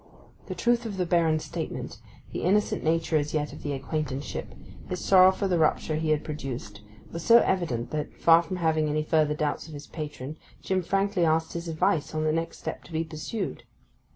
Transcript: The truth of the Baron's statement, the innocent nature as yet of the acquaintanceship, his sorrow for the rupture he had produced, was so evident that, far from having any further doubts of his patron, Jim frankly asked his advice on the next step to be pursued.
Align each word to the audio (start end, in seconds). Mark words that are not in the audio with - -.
The 0.47 0.55
truth 0.55 0.87
of 0.87 0.97
the 0.97 1.05
Baron's 1.05 1.45
statement, 1.45 1.99
the 2.31 2.41
innocent 2.41 2.83
nature 2.83 3.17
as 3.17 3.35
yet 3.35 3.53
of 3.53 3.61
the 3.61 3.73
acquaintanceship, 3.73 4.55
his 4.89 4.99
sorrow 5.05 5.31
for 5.31 5.47
the 5.47 5.59
rupture 5.59 5.93
he 5.97 6.09
had 6.09 6.23
produced, 6.23 6.81
was 7.11 7.23
so 7.23 7.37
evident 7.41 7.91
that, 7.91 8.17
far 8.17 8.41
from 8.41 8.55
having 8.57 8.89
any 8.89 9.03
further 9.03 9.35
doubts 9.35 9.67
of 9.67 9.75
his 9.75 9.85
patron, 9.85 10.37
Jim 10.59 10.81
frankly 10.81 11.23
asked 11.23 11.53
his 11.53 11.67
advice 11.67 12.15
on 12.15 12.23
the 12.23 12.31
next 12.33 12.57
step 12.57 12.83
to 12.85 12.91
be 12.91 13.03
pursued. 13.03 13.61